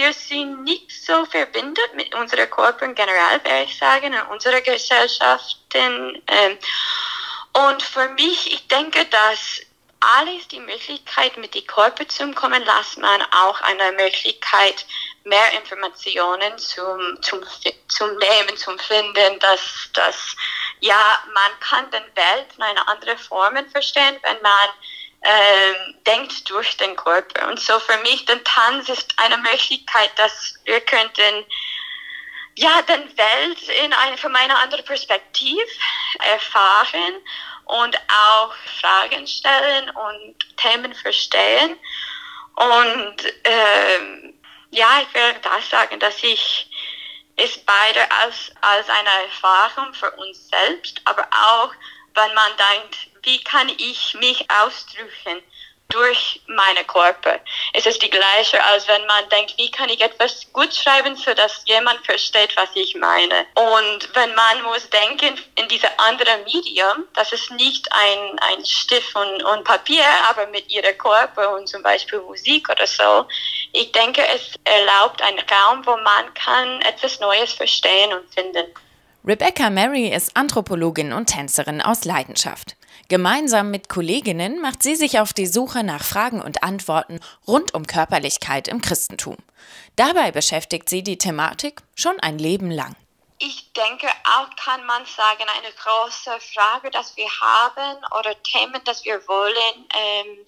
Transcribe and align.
wir 0.00 0.14
sind 0.14 0.64
nicht 0.64 0.90
so 0.90 1.26
verbindet 1.26 1.94
mit 1.94 2.14
unseren 2.14 2.48
Körpern 2.48 2.94
generell, 2.94 3.44
würde 3.44 3.64
ich 3.64 3.76
sagen, 3.76 4.14
in 4.14 4.22
unserer 4.32 4.62
Gesellschaften. 4.62 6.22
Ähm, 6.26 6.58
und 7.68 7.82
für 7.82 8.08
mich, 8.08 8.50
ich 8.50 8.66
denke, 8.68 9.04
dass 9.06 9.60
alles 10.00 10.48
die 10.48 10.60
Möglichkeit, 10.60 11.36
mit 11.36 11.52
die 11.52 11.66
Körper 11.66 12.08
zu 12.08 12.32
kommen, 12.32 12.64
lässt 12.64 12.96
man 12.96 13.20
auch 13.42 13.60
eine 13.60 13.92
Möglichkeit, 13.92 14.86
mehr 15.24 15.52
Informationen 15.52 16.56
zum, 16.56 17.20
zum, 17.20 17.44
zum 17.88 18.16
Nehmen, 18.16 18.56
zum 18.56 18.78
Finden, 18.78 19.38
dass, 19.40 19.90
dass 19.92 20.34
ja, 20.80 21.18
man 21.34 21.60
kann 21.60 21.90
den 21.90 22.04
Welt 22.14 22.46
in 22.56 22.62
eine 22.62 22.88
andere 22.88 23.18
Form 23.18 23.54
verstehen, 23.70 24.16
wenn 24.22 24.40
man 24.40 24.68
ähm, 25.22 25.94
denkt 26.06 26.48
durch 26.50 26.76
den 26.76 26.96
Körper. 26.96 27.48
Und 27.48 27.60
so 27.60 27.78
für 27.80 27.98
mich, 27.98 28.24
der 28.24 28.42
Tanz 28.44 28.88
ist 28.88 29.14
eine 29.18 29.36
Möglichkeit, 29.38 30.10
dass 30.16 30.54
wir 30.64 30.80
könnten 30.80 31.44
ja, 32.56 32.82
den 32.82 33.16
Welt 33.16 33.68
in 33.84 33.92
eine, 33.92 34.18
von 34.18 34.34
einer 34.34 34.58
anderen 34.58 34.84
Perspektive 34.84 35.70
erfahren 36.18 37.14
und 37.64 37.96
auch 38.08 38.54
Fragen 38.80 39.26
stellen 39.26 39.90
und 39.90 40.56
Themen 40.56 40.94
verstehen. 40.94 41.78
Und 42.56 43.16
ähm, 43.44 44.34
ja, 44.70 45.00
ich 45.02 45.14
werde 45.14 45.40
das 45.40 45.70
sagen, 45.70 45.98
dass 46.00 46.22
ich 46.22 46.70
es 47.36 47.58
beide 47.64 48.10
als, 48.22 48.52
als 48.60 48.88
eine 48.88 49.24
Erfahrung 49.24 49.94
für 49.94 50.10
uns 50.12 50.48
selbst, 50.48 51.00
aber 51.04 51.26
auch, 51.32 51.72
wenn 52.20 52.34
man 52.34 52.52
denkt, 52.56 52.96
wie 53.22 53.42
kann 53.42 53.68
ich 53.68 54.14
mich 54.14 54.46
ausdrücken 54.50 55.42
durch 55.90 56.40
meinen 56.46 56.86
Körper. 56.86 57.40
Es 57.72 57.84
ist 57.84 58.00
die 58.00 58.10
gleiche, 58.10 58.62
als 58.64 58.86
wenn 58.86 59.04
man 59.06 59.28
denkt, 59.28 59.54
wie 59.56 59.70
kann 59.70 59.88
ich 59.88 60.00
etwas 60.00 60.46
gut 60.52 60.72
schreiben, 60.72 61.16
sodass 61.16 61.62
jemand 61.66 62.04
versteht, 62.06 62.56
was 62.56 62.68
ich 62.74 62.94
meine. 62.94 63.46
Und 63.54 64.14
wenn 64.14 64.32
man 64.34 64.62
muss 64.62 64.88
denken 64.90 65.36
in 65.56 65.68
diese 65.68 65.88
andere 65.98 66.38
Medium, 66.44 67.04
das 67.14 67.32
ist 67.32 67.50
nicht 67.52 67.88
ein, 67.92 68.38
ein 68.38 68.64
Stift 68.64 69.16
und, 69.16 69.42
und 69.42 69.64
Papier, 69.64 70.04
aber 70.28 70.46
mit 70.46 70.70
ihrem 70.70 70.96
Körper 70.96 71.54
und 71.54 71.68
zum 71.68 71.82
Beispiel 71.82 72.20
Musik 72.20 72.68
oder 72.68 72.86
so. 72.86 73.26
Ich 73.72 73.90
denke, 73.90 74.22
es 74.28 74.54
erlaubt 74.64 75.20
einen 75.22 75.40
Raum, 75.40 75.84
wo 75.84 75.96
man 75.96 76.32
kann 76.34 76.80
etwas 76.82 77.18
Neues 77.18 77.52
verstehen 77.52 78.12
und 78.12 78.32
finden. 78.32 78.72
Rebecca 79.22 79.68
Mary 79.68 80.08
ist 80.08 80.34
Anthropologin 80.34 81.12
und 81.12 81.26
Tänzerin 81.26 81.82
aus 81.82 82.06
Leidenschaft. 82.06 82.76
Gemeinsam 83.08 83.70
mit 83.70 83.90
Kolleginnen 83.90 84.62
macht 84.62 84.82
sie 84.82 84.96
sich 84.96 85.20
auf 85.20 85.34
die 85.34 85.46
Suche 85.46 85.84
nach 85.84 86.02
Fragen 86.02 86.40
und 86.40 86.62
Antworten 86.62 87.20
rund 87.46 87.74
um 87.74 87.86
Körperlichkeit 87.86 88.66
im 88.66 88.80
Christentum. 88.80 89.36
Dabei 89.96 90.32
beschäftigt 90.32 90.88
sie 90.88 91.02
die 91.02 91.18
Thematik 91.18 91.82
schon 91.94 92.18
ein 92.20 92.38
Leben 92.38 92.70
lang. 92.70 92.96
Ich 93.38 93.70
denke, 93.74 94.06
auch 94.06 94.48
kann 94.56 94.86
man 94.86 95.04
sagen, 95.04 95.44
eine 95.58 95.72
große 95.74 96.40
Frage, 96.54 96.90
dass 96.90 97.14
wir 97.16 97.28
haben 97.40 97.98
oder 98.18 98.34
Themen, 98.42 98.80
dass 98.84 99.04
wir 99.04 99.20
wollen, 99.28 99.86
ähm, 99.98 100.38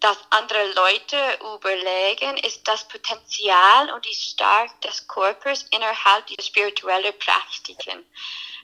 dass 0.00 0.18
andere 0.30 0.72
Leute 0.74 1.38
überlegen, 1.40 2.36
ist 2.38 2.66
das 2.68 2.86
Potenzial 2.88 3.90
und 3.90 4.04
die 4.04 4.14
Stärke 4.14 4.74
des 4.84 5.08
Körpers 5.08 5.64
innerhalb 5.70 6.26
der 6.26 6.42
spirituellen 6.42 7.18
Praktiken 7.18 8.04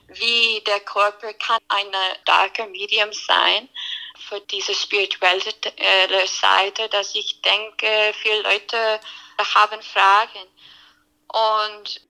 wie 0.07 0.61
der 0.65 0.79
Körper 0.81 1.33
kann 1.33 1.59
eine 1.69 2.17
starke 2.21 2.65
Medium 2.67 3.11
sein 3.13 3.69
für 4.27 4.39
diese 4.41 4.73
spirituelle 4.73 5.43
äh, 5.77 6.27
Seite, 6.27 6.89
dass 6.89 7.15
ich 7.15 7.41
denke, 7.41 8.13
viele 8.21 8.41
Leute 8.41 8.99
haben 9.55 9.81
Fragen. 9.81 10.47
Und 11.27 12.01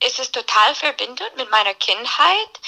es 0.00 0.18
ist 0.18 0.34
total 0.34 0.74
verbindend 0.74 1.36
mit 1.36 1.50
meiner 1.50 1.74
Kindheit. 1.74 2.60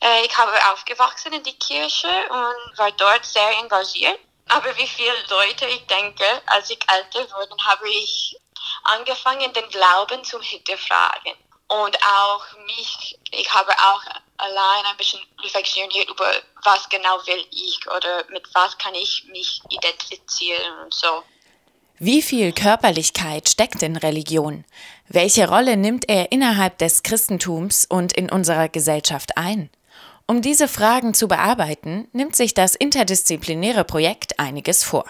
Äh, 0.00 0.24
ich 0.24 0.36
habe 0.36 0.52
aufgewachsen 0.72 1.32
in 1.32 1.42
die 1.42 1.58
Kirche 1.58 2.08
und 2.30 2.78
war 2.78 2.92
dort 2.92 3.24
sehr 3.24 3.50
engagiert. 3.58 4.18
Aber 4.48 4.76
wie 4.76 4.86
viele 4.86 5.14
Leute, 5.28 5.66
ich 5.66 5.86
denke, 5.86 6.24
als 6.46 6.70
ich 6.70 6.78
älter 6.88 7.30
wurde, 7.36 7.56
habe 7.64 7.88
ich 7.88 8.36
angefangen, 8.84 9.52
den 9.52 9.68
Glauben 9.70 10.22
zu 10.24 10.40
hinterfragen 10.40 11.34
und 11.68 11.96
auch 12.02 12.44
mich, 12.66 13.18
ich 13.32 13.52
habe 13.52 13.72
auch 13.72 14.02
allein 14.36 14.86
ein 14.86 14.96
bisschen 14.96 15.20
reflektioniert 15.42 16.08
über 16.08 16.30
was 16.62 16.88
genau 16.88 17.18
will 17.26 17.44
ich 17.50 17.80
oder 17.88 18.24
mit 18.30 18.42
was 18.54 18.76
kann 18.78 18.94
ich 18.94 19.24
mich 19.32 19.60
identifizieren 19.70 20.78
und 20.84 20.94
so. 20.94 21.22
Wie 21.98 22.20
viel 22.20 22.52
Körperlichkeit 22.52 23.48
steckt 23.48 23.82
in 23.82 23.96
Religion? 23.96 24.64
Welche 25.08 25.48
Rolle 25.48 25.76
nimmt 25.76 26.08
er 26.08 26.30
innerhalb 26.30 26.78
des 26.78 27.02
Christentums 27.02 27.86
und 27.86 28.12
in 28.12 28.30
unserer 28.30 28.68
Gesellschaft 28.68 29.36
ein? 29.36 29.70
Um 30.28 30.42
diese 30.42 30.66
Fragen 30.66 31.14
zu 31.14 31.28
bearbeiten, 31.28 32.08
nimmt 32.12 32.34
sich 32.34 32.52
das 32.52 32.74
interdisziplinäre 32.74 33.84
Projekt 33.84 34.40
einiges 34.40 34.82
vor. 34.82 35.04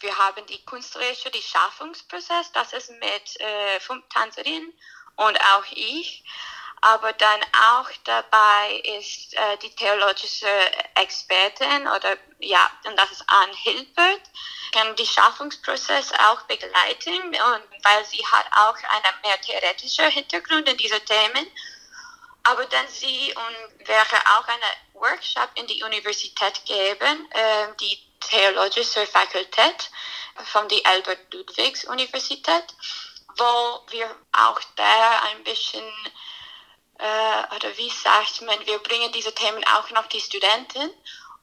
Wir 0.00 0.16
haben 0.16 0.46
die 0.46 0.64
künstlerische, 0.64 1.30
die 1.30 1.42
Schaffungsprozess, 1.42 2.52
das 2.52 2.72
ist 2.72 2.90
mit 2.90 3.40
äh, 3.40 3.80
fünf 3.80 4.04
Tänzerinnen 4.08 4.72
und 5.16 5.38
auch 5.40 5.64
ich. 5.72 6.24
Aber 6.82 7.12
dann 7.14 7.40
auch 7.74 7.90
dabei 8.04 8.82
ist 8.98 9.34
äh, 9.34 9.56
die 9.62 9.74
theologische 9.74 10.46
Expertin 10.94 11.88
oder 11.88 12.16
ja, 12.38 12.70
und 12.84 12.96
das 12.98 13.10
ist 13.12 13.24
Anne 13.26 13.54
Hilbert, 13.54 14.20
kann 14.72 14.94
die 14.96 15.06
Schaffungsprozess 15.06 16.12
auch 16.12 16.42
begleiten 16.42 17.24
und 17.24 17.84
weil 17.84 18.04
sie 18.04 18.24
hat 18.26 18.46
auch 18.52 18.76
einen 18.76 19.20
mehr 19.22 19.40
theoretischen 19.40 20.10
Hintergrund 20.10 20.68
in 20.68 20.76
diese 20.76 21.00
Themen. 21.00 21.46
Aber 22.48 22.64
dann 22.66 22.88
sie 22.88 23.34
und 23.34 23.88
wäre 23.88 24.16
auch 24.36 24.46
eine 24.46 24.66
Workshop 24.94 25.50
in 25.54 25.66
die 25.66 25.82
Universität 25.82 26.64
geben, 26.64 27.30
äh, 27.30 27.68
die 27.80 27.98
theologische 28.20 29.06
Fakultät 29.06 29.90
von 30.52 30.68
der 30.68 30.80
Albert 30.84 31.32
Ludwigs 31.32 31.84
Universität 31.84 32.64
wo 33.38 33.82
wir 33.90 34.08
auch 34.32 34.60
da 34.76 35.20
ein 35.30 35.44
bisschen, 35.44 35.84
äh, 36.98 37.54
oder 37.54 37.76
wie 37.76 37.90
sagt 37.90 38.42
man, 38.42 38.66
wir 38.66 38.78
bringen 38.78 39.12
diese 39.12 39.34
Themen 39.34 39.64
auch 39.76 39.90
noch 39.90 40.06
die 40.06 40.20
Studenten 40.20 40.90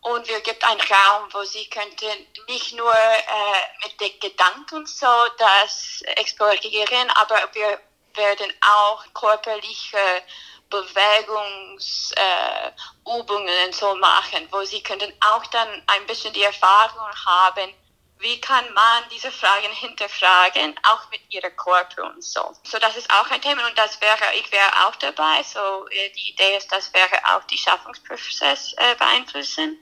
und 0.01 0.27
wir 0.27 0.41
gibt 0.41 0.63
einen 0.63 0.81
Raum, 0.81 1.33
wo 1.33 1.43
sie 1.43 1.69
könnten 1.69 2.27
nicht 2.47 2.73
nur 2.73 2.93
äh, 2.93 3.87
mit 3.87 3.99
den 4.01 4.19
Gedanken 4.19 4.85
so 4.85 5.07
das 5.37 6.01
explorieren, 6.17 7.09
aber 7.11 7.49
wir 7.53 7.79
werden 8.15 8.53
auch 8.61 9.03
körperliche 9.13 10.23
Bewegungsübungen 10.69 13.47
äh, 13.47 13.73
so 13.73 13.95
machen, 13.95 14.47
wo 14.51 14.63
sie 14.63 14.81
könnten 14.81 15.13
auch 15.21 15.45
dann 15.47 15.83
ein 15.87 16.05
bisschen 16.07 16.33
die 16.33 16.43
Erfahrung 16.43 17.09
haben, 17.25 17.73
wie 18.19 18.39
kann 18.39 18.73
man 18.73 19.03
diese 19.11 19.31
Fragen 19.31 19.71
hinterfragen, 19.73 20.79
auch 20.83 21.09
mit 21.11 21.21
ihrem 21.29 21.55
Körper 21.57 22.05
und 22.05 22.23
so. 22.23 22.55
So, 22.63 22.79
das 22.79 22.95
ist 22.95 23.11
auch 23.11 23.29
ein 23.29 23.41
Thema 23.41 23.67
und 23.67 23.77
das 23.77 23.99
wäre, 24.01 24.33
ich 24.35 24.49
wäre 24.51 24.87
auch 24.87 24.95
dabei. 24.95 25.43
So, 25.43 25.87
äh, 25.89 26.09
die 26.11 26.29
Idee 26.29 26.57
ist, 26.57 26.71
das 26.71 26.93
wäre 26.93 27.19
auch 27.35 27.43
die 27.43 27.57
Schaffungsprozess 27.57 28.73
äh, 28.77 28.95
beeinflussen. 28.95 29.77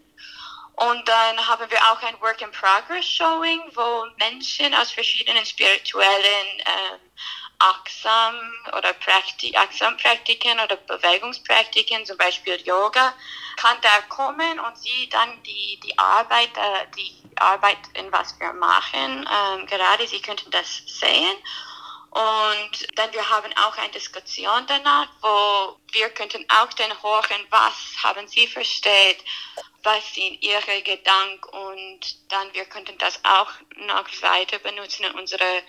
Und 0.75 1.07
dann 1.07 1.47
haben 1.47 1.69
wir 1.69 1.77
auch 1.91 2.01
ein 2.01 2.19
Work 2.21 2.41
in 2.41 2.51
Progress 2.51 3.05
Showing, 3.05 3.61
wo 3.75 4.07
Menschen 4.17 4.73
aus 4.73 4.91
verschiedenen 4.91 5.45
spirituellen 5.45 6.59
ähm, 6.59 6.99
achtsam 7.61 8.35
oder 8.77 8.93
Praktik, 8.93 9.55
achtsam 9.57 9.95
Praktiken 9.97 10.59
oder 10.59 10.75
Bewegungspraktiken, 10.75 12.05
zum 12.05 12.17
Beispiel 12.17 12.55
Yoga, 12.61 13.13
kann 13.57 13.77
da 13.81 14.01
kommen 14.09 14.59
und 14.59 14.77
sie 14.77 15.09
dann 15.09 15.41
die, 15.43 15.79
die 15.83 15.97
Arbeit, 15.97 16.55
äh, 16.57 16.87
die 16.97 17.21
Arbeit, 17.35 17.77
in 17.93 18.11
was 18.11 18.39
wir 18.39 18.53
machen, 18.53 19.27
ähm, 19.31 19.67
gerade 19.67 20.07
sie 20.07 20.21
könnten 20.21 20.49
das 20.51 20.81
sehen. 20.85 21.37
Und 22.11 22.97
dann 22.97 23.13
wir 23.13 23.29
haben 23.29 23.53
auch 23.55 23.77
eine 23.77 23.91
Diskussion 23.91 24.67
danach, 24.67 25.07
wo 25.21 25.77
wir 25.93 26.09
könnten 26.09 26.45
auch 26.49 26.73
dann 26.73 26.91
hören, 27.01 27.47
was 27.49 28.03
haben 28.03 28.27
sie 28.27 28.47
versteht, 28.47 29.23
was 29.83 30.13
sind 30.13 30.43
ihre 30.43 30.81
Gedanken 30.81 31.49
und 31.49 32.31
dann 32.31 32.53
wir 32.53 32.65
könnten 32.65 32.97
das 32.97 33.23
auch 33.23 33.51
noch 33.77 34.05
weiter 34.21 34.59
benutzen 34.59 35.05
in 35.05 35.15
unsere 35.15 35.63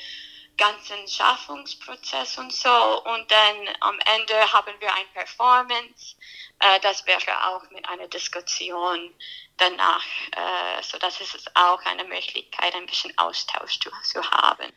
ganzen 0.62 1.09
Schaffungsprozess 1.09 2.38
und 2.38 2.53
so. 2.53 3.03
Und 3.05 3.31
dann 3.31 3.56
am 3.81 3.99
Ende 4.14 4.53
haben 4.53 4.73
wir 4.79 4.94
ein 4.94 5.09
Performance. 5.12 6.14
Äh, 6.61 6.79
das 6.81 7.05
wäre 7.06 7.49
auch 7.49 7.69
mit 7.70 7.88
einer 7.88 8.06
Diskussion 8.06 9.12
danach, 9.56 10.05
äh, 10.31 10.82
so 10.82 10.99
es 11.35 11.44
auch 11.55 11.85
eine 11.85 12.05
Möglichkeit, 12.05 12.75
ein 12.75 12.87
bisschen 12.87 13.17
Austausch 13.19 13.81
zu, 13.81 13.91
zu 14.05 14.23
haben. 14.31 14.73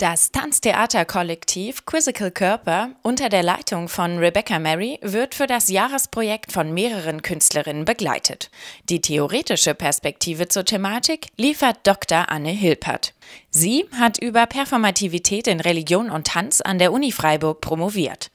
Das 0.00 0.30
Tanztheaterkollektiv 0.30 1.84
Quizzical 1.84 2.30
Körper 2.30 2.90
unter 3.02 3.28
der 3.28 3.42
Leitung 3.42 3.88
von 3.88 4.18
Rebecca 4.18 4.60
Mary 4.60 5.00
wird 5.02 5.34
für 5.34 5.48
das 5.48 5.68
Jahresprojekt 5.68 6.52
von 6.52 6.72
mehreren 6.72 7.20
Künstlerinnen 7.20 7.84
begleitet. 7.84 8.48
Die 8.84 9.00
theoretische 9.00 9.74
Perspektive 9.74 10.46
zur 10.46 10.64
Thematik 10.64 11.32
liefert 11.36 11.78
Dr. 11.82 12.28
Anne 12.28 12.50
Hilpert. 12.50 13.12
Sie 13.50 13.88
hat 13.98 14.18
über 14.18 14.46
Performativität 14.46 15.48
in 15.48 15.58
Religion 15.58 16.10
und 16.10 16.28
Tanz 16.28 16.60
an 16.60 16.78
der 16.78 16.92
Uni 16.92 17.10
Freiburg 17.10 17.60
promoviert. 17.60 18.30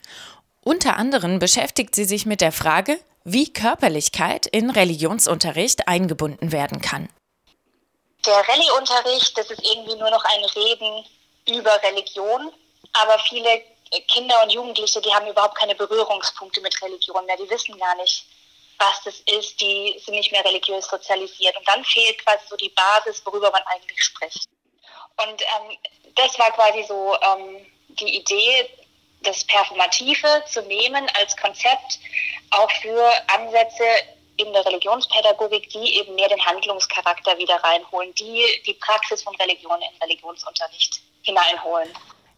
Unter 0.65 0.97
anderem 0.97 1.39
beschäftigt 1.39 1.95
sie 1.95 2.03
sich 2.03 2.25
mit 2.25 2.41
der 2.41 2.51
Frage, 2.51 2.99
wie 3.23 3.53
Körperlichkeit 3.53 4.47
in 4.47 4.69
Religionsunterricht 4.69 5.87
eingebunden 5.87 6.51
werden 6.51 6.81
kann. 6.81 7.07
Der 8.25 8.35
Rallye-Unterricht, 8.35 9.37
das 9.37 9.49
ist 9.49 9.63
irgendwie 9.63 9.95
nur 9.95 10.11
noch 10.11 10.25
ein 10.25 10.43
Reden 10.55 11.05
über 11.47 11.81
Religion, 11.83 12.51
aber 12.93 13.19
viele 13.19 13.63
Kinder 14.07 14.41
und 14.43 14.51
Jugendliche, 14.51 15.01
die 15.01 15.13
haben 15.13 15.27
überhaupt 15.27 15.57
keine 15.57 15.75
Berührungspunkte 15.75 16.61
mit 16.61 16.81
Religion 16.81 17.25
mehr, 17.25 17.37
die 17.37 17.49
wissen 17.49 17.77
gar 17.77 17.95
nicht, 17.95 18.25
was 18.79 19.03
das 19.03 19.19
ist, 19.37 19.61
die 19.61 19.99
sind 20.03 20.15
nicht 20.15 20.31
mehr 20.31 20.43
religiös 20.43 20.87
sozialisiert. 20.87 21.55
Und 21.57 21.67
dann 21.67 21.83
fehlt 21.85 22.17
quasi 22.25 22.43
so 22.49 22.55
die 22.55 22.69
Basis, 22.69 23.23
worüber 23.25 23.51
man 23.51 23.61
eigentlich 23.67 24.01
spricht. 24.01 24.49
Und 25.17 25.41
ähm, 25.41 25.77
das 26.15 26.37
war 26.39 26.51
quasi 26.51 26.83
so 26.87 27.15
ähm, 27.21 27.65
die 27.89 28.17
Idee, 28.17 28.69
das 29.21 29.45
Performative 29.45 30.43
zu 30.51 30.61
nehmen 30.63 31.09
als 31.13 31.37
Konzept 31.37 31.99
auch 32.51 32.69
für 32.81 33.09
Ansätze 33.27 33.85
in 34.37 34.51
der 34.51 34.65
Religionspädagogik, 34.65 35.69
die 35.69 35.97
eben 35.97 36.15
mehr 36.15 36.27
den 36.27 36.43
Handlungscharakter 36.43 37.37
wieder 37.37 37.55
reinholen, 37.57 38.13
die 38.15 38.43
die 38.65 38.73
Praxis 38.73 39.21
von 39.23 39.35
Religion 39.35 39.79
in 39.81 40.01
Religionsunterricht 40.01 41.01
hineinholen. 41.23 41.89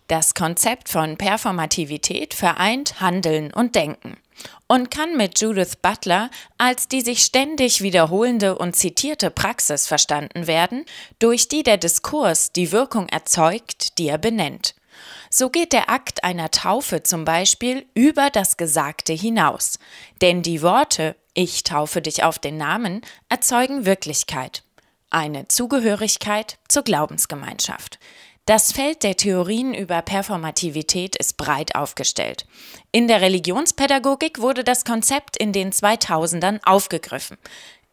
Das 0.07 0.35
Konzept 0.35 0.89
von 0.89 1.17
Performativität 1.17 2.33
vereint 2.33 3.01
Handeln 3.01 3.51
und 3.51 3.75
Denken 3.75 4.17
und 4.67 4.91
kann 4.91 5.17
mit 5.17 5.39
Judith 5.39 5.77
Butler 5.81 6.29
als 6.57 6.87
die 6.87 7.01
sich 7.01 7.23
ständig 7.23 7.81
wiederholende 7.81 8.57
und 8.57 8.75
zitierte 8.75 9.31
Praxis 9.31 9.87
verstanden 9.87 10.47
werden, 10.47 10.85
durch 11.19 11.47
die 11.47 11.63
der 11.63 11.77
Diskurs 11.77 12.51
die 12.51 12.71
Wirkung 12.71 13.09
erzeugt, 13.09 13.97
die 13.97 14.07
er 14.07 14.17
benennt. 14.17 14.75
So 15.29 15.49
geht 15.49 15.73
der 15.73 15.89
Akt 15.89 16.23
einer 16.23 16.51
Taufe 16.51 17.03
zum 17.03 17.25
Beispiel 17.25 17.85
über 17.93 18.29
das 18.29 18.57
Gesagte 18.57 19.13
hinaus, 19.13 19.79
denn 20.21 20.41
die 20.41 20.61
Worte 20.61 21.15
Ich 21.33 21.63
taufe 21.63 22.01
dich 22.01 22.23
auf 22.23 22.39
den 22.39 22.57
Namen 22.57 23.01
erzeugen 23.27 23.85
Wirklichkeit, 23.85 24.63
eine 25.09 25.47
Zugehörigkeit 25.47 26.57
zur 26.69 26.83
Glaubensgemeinschaft. 26.83 27.99
Das 28.47 28.71
Feld 28.71 29.01
der 29.01 29.17
Theorien 29.17 29.73
über 29.73 30.03
Performativität 30.03 31.15
ist 31.15 31.35
breit 31.35 31.73
aufgestellt. 31.73 32.45
In 32.91 33.07
der 33.07 33.21
Religionspädagogik 33.21 34.39
wurde 34.39 34.63
das 34.63 34.85
Konzept 34.85 35.35
in 35.35 35.51
den 35.51 35.71
2000ern 35.71 36.59
aufgegriffen. 36.63 37.37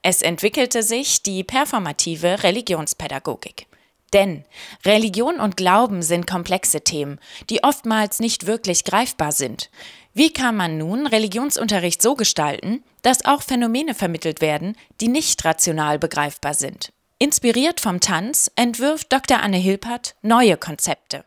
Es 0.02 0.20
entwickelte 0.20 0.82
sich 0.82 1.22
die 1.22 1.42
performative 1.42 2.42
Religionspädagogik. 2.42 3.66
Denn 4.12 4.44
Religion 4.84 5.40
und 5.40 5.56
Glauben 5.56 6.02
sind 6.02 6.26
komplexe 6.26 6.82
Themen, 6.82 7.18
die 7.48 7.64
oftmals 7.64 8.20
nicht 8.20 8.46
wirklich 8.46 8.84
greifbar 8.84 9.32
sind. 9.32 9.70
Wie 10.12 10.34
kann 10.34 10.54
man 10.54 10.76
nun 10.76 11.06
Religionsunterricht 11.06 12.02
so 12.02 12.14
gestalten, 12.14 12.84
dass 13.00 13.24
auch 13.24 13.40
Phänomene 13.40 13.94
vermittelt 13.94 14.42
werden, 14.42 14.76
die 15.00 15.08
nicht 15.08 15.42
rational 15.46 15.98
begreifbar 15.98 16.52
sind? 16.52 16.92
Inspiriert 17.22 17.80
vom 17.80 18.00
Tanz 18.00 18.50
entwirft 18.56 19.12
Dr. 19.12 19.38
Anne 19.38 19.56
Hilpert 19.56 20.16
neue 20.22 20.56
Konzepte. 20.56 21.24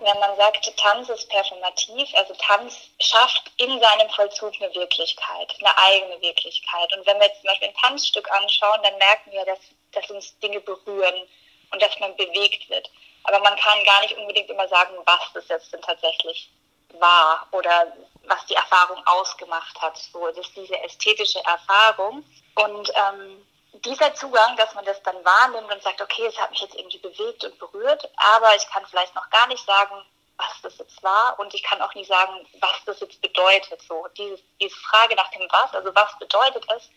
Wenn 0.00 0.18
man 0.18 0.36
sagt, 0.36 0.76
Tanz 0.76 1.08
ist 1.10 1.28
performativ, 1.28 2.08
also 2.14 2.34
Tanz 2.34 2.74
schafft 2.98 3.52
in 3.58 3.68
seinem 3.68 4.10
Vollzug 4.10 4.52
eine 4.60 4.74
Wirklichkeit, 4.74 5.54
eine 5.60 5.78
eigene 5.78 6.20
Wirklichkeit. 6.20 6.92
Und 6.96 7.06
wenn 7.06 7.20
wir 7.20 7.26
jetzt 7.28 7.40
zum 7.42 7.50
Beispiel 7.50 7.68
ein 7.68 7.74
Tanzstück 7.74 8.28
anschauen, 8.32 8.80
dann 8.82 8.98
merken 8.98 9.30
wir, 9.30 9.44
dass, 9.44 9.60
dass 9.92 10.10
uns 10.10 10.36
Dinge 10.40 10.58
berühren 10.58 11.22
und 11.70 11.80
dass 11.80 11.96
man 12.00 12.16
bewegt 12.16 12.68
wird. 12.68 12.90
Aber 13.22 13.38
man 13.38 13.54
kann 13.54 13.84
gar 13.84 14.00
nicht 14.00 14.16
unbedingt 14.18 14.50
immer 14.50 14.66
sagen, 14.66 14.96
was 15.04 15.20
das 15.34 15.46
jetzt 15.50 15.72
denn 15.72 15.82
tatsächlich 15.82 16.50
war 16.98 17.46
oder 17.52 17.92
was 18.24 18.44
die 18.46 18.56
Erfahrung 18.56 19.00
ausgemacht 19.06 19.80
hat. 19.80 19.96
So, 19.96 20.26
das 20.26 20.38
ist 20.38 20.56
diese 20.56 20.76
ästhetische 20.82 21.44
Erfahrung. 21.44 22.24
Und 22.56 22.92
ähm, 22.96 23.46
dieser 23.84 24.14
Zugang, 24.14 24.56
dass 24.56 24.74
man 24.74 24.84
das 24.84 25.02
dann 25.02 25.24
wahrnimmt 25.24 25.72
und 25.72 25.82
sagt, 25.82 26.00
okay, 26.00 26.26
es 26.26 26.38
hat 26.38 26.50
mich 26.50 26.60
jetzt 26.60 26.74
irgendwie 26.74 26.98
bewegt 26.98 27.44
und 27.44 27.58
berührt, 27.58 28.08
aber 28.16 28.54
ich 28.56 28.66
kann 28.68 28.84
vielleicht 28.86 29.14
noch 29.14 29.28
gar 29.30 29.46
nicht 29.48 29.64
sagen, 29.64 29.94
was 30.36 30.60
das 30.62 30.78
jetzt 30.78 31.02
war 31.02 31.38
und 31.38 31.54
ich 31.54 31.62
kann 31.62 31.80
auch 31.80 31.94
nicht 31.94 32.08
sagen, 32.08 32.46
was 32.60 32.84
das 32.86 33.00
jetzt 33.00 33.20
bedeutet. 33.20 33.80
So 33.82 34.06
diese, 34.16 34.42
diese 34.60 34.76
Frage 34.76 35.14
nach 35.14 35.30
dem 35.30 35.48
Was, 35.50 35.74
also 35.74 35.94
was 35.94 36.18
bedeutet 36.18 36.64
es, 36.76 36.90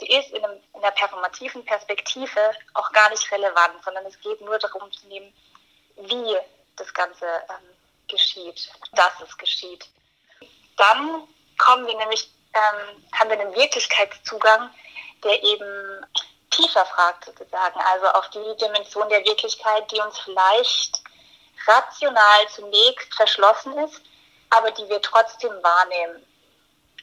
die 0.00 0.12
ist 0.12 0.30
in, 0.30 0.44
einem, 0.44 0.60
in 0.74 0.82
einer 0.82 0.92
performativen 0.92 1.64
Perspektive 1.64 2.52
auch 2.74 2.92
gar 2.92 3.08
nicht 3.10 3.30
relevant, 3.32 3.82
sondern 3.82 4.04
es 4.04 4.20
geht 4.20 4.40
nur 4.42 4.58
darum 4.58 4.92
zu 4.92 5.06
nehmen, 5.06 5.32
wie 5.96 6.36
das 6.76 6.92
Ganze 6.92 7.24
ähm, 7.24 7.76
geschieht, 8.08 8.70
dass 8.92 9.20
es 9.26 9.36
geschieht. 9.38 9.88
Dann 10.76 11.26
kommen 11.58 11.86
wir 11.86 11.96
nämlich, 11.96 12.30
ähm, 12.52 13.02
haben 13.12 13.30
wir 13.30 13.40
einen 13.40 13.54
Wirklichkeitszugang, 13.54 14.70
der 15.26 15.42
eben 15.42 16.06
tiefer 16.50 16.86
fragt 16.86 17.24
sozusagen, 17.24 17.80
also 17.80 18.06
auf 18.06 18.30
die 18.30 18.56
Dimension 18.56 19.08
der 19.08 19.24
Wirklichkeit, 19.24 19.90
die 19.90 20.00
uns 20.00 20.18
vielleicht 20.20 21.02
rational 21.66 22.48
zunächst 22.54 23.12
verschlossen 23.14 23.76
ist, 23.78 24.00
aber 24.50 24.70
die 24.70 24.88
wir 24.88 25.02
trotzdem 25.02 25.52
wahrnehmen. 25.62 26.24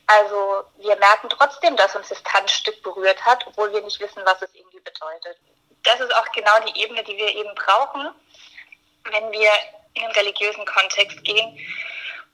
Also 0.08 0.64
wir 0.78 0.96
merken 0.98 1.30
trotzdem, 1.30 1.76
dass 1.76 1.96
uns 1.96 2.10
das 2.10 2.24
Tanzstück 2.24 2.82
berührt 2.84 3.24
hat, 3.24 3.46
obwohl 3.48 3.72
wir 3.74 3.82
nicht 3.82 4.00
wissen, 4.00 4.22
was 4.26 4.42
es 4.42 4.54
irgendwie 4.54 4.80
bedeutet. 4.80 5.38
Das 5.84 6.00
ist 6.00 6.16
auch 6.16 6.32
genau 6.32 6.60
die 6.68 6.82
Ebene, 6.82 7.04
die 7.04 7.18
wir 7.18 7.30
eben 7.30 7.54
brauchen, 7.56 8.10
wenn 9.06 9.32
wir 9.32 9.52
in 9.94 10.04
den 10.04 10.12
religiösen 10.12 10.66
Kontext 10.66 11.24
gehen 11.24 11.60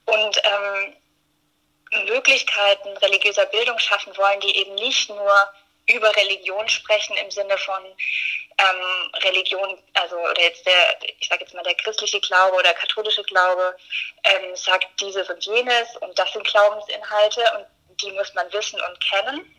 und 0.06 0.42
ähm, 0.44 0.96
Möglichkeiten 2.08 2.96
religiöser 2.98 3.46
Bildung 3.48 3.78
schaffen 3.80 4.16
wollen, 4.18 4.40
die 4.42 4.56
eben 4.56 4.76
nicht 4.76 5.10
nur 5.10 5.54
über 5.90 6.16
Religion 6.16 6.68
sprechen 6.68 7.18
im 7.18 7.32
Sinne 7.32 7.58
von 7.58 7.84
ähm, 7.86 9.12
Religion, 9.24 9.78
also 9.94 10.16
oder 10.18 10.42
jetzt 10.42 10.66
der, 10.66 10.98
ich 11.20 11.28
sage 11.28 11.44
jetzt 11.44 11.54
mal 11.54 11.64
der 11.64 11.76
christliche 11.76 12.20
Glaube 12.22 12.58
oder 12.58 12.74
katholische 12.74 13.24
Glaube 13.24 13.76
ähm, 14.24 14.56
sagt 14.56 14.88
dieses 15.00 15.30
und 15.30 15.44
jenes 15.46 15.96
und 15.98 16.18
das 16.18 16.32
sind 16.34 16.46
Glaubensinhalte 16.46 17.44
und 17.58 17.66
die 18.02 18.12
muss 18.12 18.34
man 18.34 18.52
wissen 18.54 18.80
und 18.80 19.00
kennen, 19.04 19.56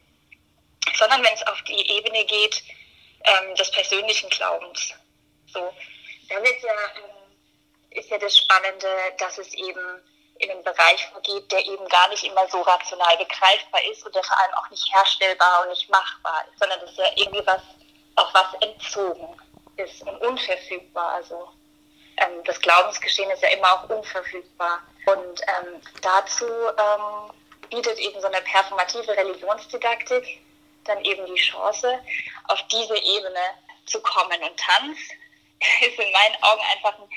sondern 0.97 1.23
wenn 1.23 1.35
es 1.35 1.47
auf 1.47 1.61
die 1.63 1.91
Ebene 1.91 2.25
geht 2.25 2.63
ähm, 3.25 3.55
des 3.55 3.71
persönlichen 3.71 4.31
Glaubens. 4.31 4.95
So, 5.53 5.73
da 6.29 6.43
wird 6.43 6.63
ja, 6.63 6.75
ähm, 6.97 7.99
ist 7.99 8.11
ja 8.11 8.19
das 8.19 8.39
Spannende, 8.39 8.89
dass 9.19 9.39
es 9.39 9.53
eben 9.55 10.03
in 10.41 10.51
einen 10.51 10.65
Bereich 10.65 11.07
vorgeht, 11.13 11.51
der 11.53 11.65
eben 11.67 11.87
gar 11.89 12.09
nicht 12.09 12.25
immer 12.25 12.49
so 12.49 12.61
rational 12.63 13.17
begreifbar 13.19 13.81
ist 13.91 14.05
und 14.05 14.15
der 14.15 14.25
vor 14.25 14.39
allem 14.39 14.55
auch 14.55 14.71
nicht 14.71 14.93
herstellbar 14.95 15.63
und 15.63 15.69
nicht 15.69 15.89
machbar 15.91 16.45
ist, 16.51 16.59
sondern 16.59 16.81
das 16.81 16.91
ist 16.91 16.99
ja 16.99 17.11
irgendwie 17.17 17.47
was, 17.47 17.63
auch 18.17 18.33
was 18.35 18.55
entzogen 18.63 19.37
ist 19.77 20.03
und 20.03 20.21
unverfügbar. 20.23 21.13
Also 21.13 21.49
ähm, 22.17 22.43
das 22.45 22.59
Glaubensgeschehen 22.61 23.31
ist 23.31 23.43
ja 23.43 23.51
immer 23.51 23.73
auch 23.73 23.91
unverfügbar. 23.91 24.81
Und 25.07 25.41
ähm, 25.41 25.83
dazu 26.01 26.47
ähm, 26.47 27.33
bietet 27.69 27.99
eben 27.99 28.21
so 28.21 28.27
eine 28.27 28.41
performative 28.41 29.17
Religionsdidaktik 29.17 30.41
dann 30.85 31.05
eben 31.05 31.27
die 31.27 31.41
Chance, 31.41 32.01
auf 32.49 32.61
diese 32.69 32.97
Ebene 32.97 33.41
zu 33.87 34.01
kommen. 34.01 34.43
Und 34.43 34.59
Tanz 34.59 34.99
ist 35.81 35.99
in 35.99 36.13
meinen 36.13 36.43
Augen 36.43 36.63
einfach 36.73 36.99
ein 36.99 37.09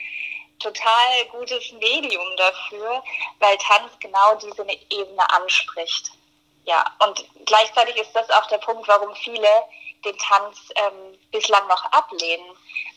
total 0.64 1.26
gutes 1.32 1.72
Medium 1.74 2.26
dafür, 2.38 3.04
weil 3.40 3.58
Tanz 3.58 3.92
genau 4.00 4.36
diese 4.36 4.66
Ebene 4.90 5.30
anspricht. 5.30 6.12
Ja, 6.66 6.86
und 7.06 7.26
gleichzeitig 7.46 7.98
ist 7.98 8.14
das 8.14 8.30
auch 8.32 8.48
der 8.48 8.58
Punkt, 8.60 8.88
warum 8.88 9.14
viele 9.16 9.50
den 10.06 10.18
Tanz 10.18 10.58
ähm, 10.76 11.18
bislang 11.32 11.68
noch 11.68 11.84
ablehnen, 11.92 12.46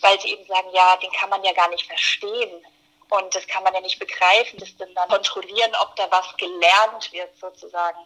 weil 0.00 0.20
sie 0.20 0.30
eben 0.30 0.46
sagen, 0.46 0.68
ja, 0.72 0.96
den 0.96 1.10
kann 1.12 1.30
man 1.30 1.42
ja 1.44 1.52
gar 1.52 1.68
nicht 1.68 1.86
verstehen 1.86 2.64
und 3.10 3.34
das 3.34 3.46
kann 3.46 3.62
man 3.62 3.74
ja 3.74 3.80
nicht 3.80 3.98
begreifen, 3.98 4.58
das 4.58 4.76
dann 4.76 5.08
kontrollieren, 5.08 5.72
ob 5.82 5.94
da 5.96 6.10
was 6.10 6.36
gelernt 6.36 7.12
wird 7.12 7.36
sozusagen. 7.38 7.98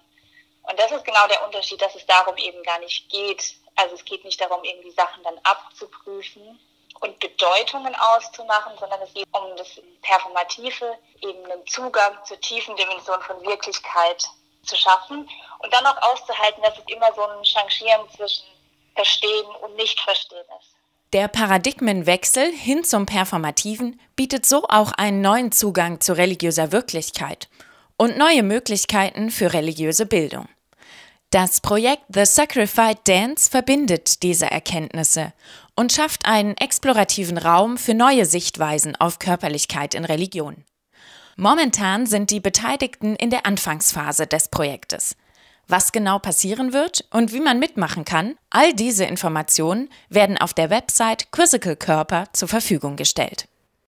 Und 0.62 0.79
das 0.79 0.93
ist 0.93 1.05
genau 1.05 1.26
der 1.29 1.45
Unterschied, 1.47 1.81
dass 1.81 1.95
es 1.95 2.05
darum 2.07 2.37
eben 2.37 2.62
gar 2.62 2.79
nicht 2.81 3.09
geht. 3.09 3.55
Also 3.76 3.95
es 3.95 4.05
geht 4.05 4.25
nicht 4.25 4.40
darum, 4.40 4.62
irgendwie 4.62 4.90
Sachen 4.90 5.23
dann 5.23 5.38
abzuprüfen, 5.43 6.61
und 7.00 7.19
Bedeutungen 7.19 7.95
auszumachen, 7.95 8.73
sondern 8.78 9.00
es 9.02 9.12
geht 9.14 9.26
um 9.33 9.57
das 9.57 9.69
Performative, 10.02 10.97
eben 11.23 11.45
einen 11.50 11.66
Zugang 11.66 12.12
zur 12.25 12.38
tiefen 12.40 12.76
Dimension 12.76 13.21
von 13.23 13.40
Wirklichkeit 13.45 14.25
zu 14.64 14.76
schaffen 14.76 15.28
und 15.59 15.73
dann 15.73 15.87
auch 15.87 16.00
auszuhalten, 16.02 16.62
dass 16.62 16.78
es 16.78 16.85
immer 16.95 17.12
so 17.14 17.23
ein 17.23 17.45
Changieren 17.45 18.07
zwischen 18.16 18.45
Verstehen 18.95 19.47
und 19.62 19.76
Nicht-Verstehen 19.76 20.45
ist. 20.59 20.75
Der 21.12 21.26
Paradigmenwechsel 21.26 22.52
hin 22.52 22.85
zum 22.85 23.07
Performativen 23.07 24.00
bietet 24.14 24.47
so 24.47 24.64
auch 24.69 24.92
einen 24.92 25.23
neuen 25.23 25.50
Zugang 25.50 26.00
zu 26.00 26.12
religiöser 26.12 26.71
Wirklichkeit 26.71 27.49
und 27.97 28.16
neue 28.16 28.42
Möglichkeiten 28.42 29.30
für 29.30 29.52
religiöse 29.52 30.07
Bildung. 30.07 30.49
Das 31.33 31.61
Projekt 31.61 32.03
The 32.09 32.25
Sacrified 32.25 33.07
Dance 33.07 33.49
verbindet 33.49 34.25
diese 34.25 34.51
Erkenntnisse 34.51 35.33
und 35.77 35.93
schafft 35.93 36.27
einen 36.27 36.57
explorativen 36.57 37.39
Raum 37.39 37.79
für 37.79 37.95
neue 37.95 38.27
Sichtweisen 38.27 38.97
auf 38.97 39.21
Körperlichkeit 39.21 39.95
in 39.95 40.05
Religion. 40.05 40.65
Momentan 41.37 42.07
sind 42.07 42.33
die 42.33 42.41
Beteiligten 42.41 43.15
in 43.15 43.31
der 43.31 43.47
Anfangsphase 43.47 44.27
des 44.27 44.49
Projektes. 44.49 45.15
Was 45.69 45.93
genau 45.93 46.19
passieren 46.19 46.73
wird 46.73 47.05
und 47.13 47.33
wie 47.33 47.39
man 47.39 47.61
mitmachen 47.61 48.05
kann, 48.05 48.35
all 48.51 48.75
diese 48.75 49.05
Informationen 49.05 49.89
werden 50.09 50.37
auf 50.37 50.53
der 50.53 50.69
Website 50.69 51.31
Quizzical 51.31 51.77
Körper 51.77 52.25
zur 52.33 52.49
Verfügung 52.49 52.97
gestellt. 52.97 53.47